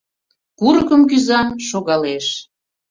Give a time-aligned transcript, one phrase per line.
[0.59, 2.27] Курыкым кӱза— шогалеш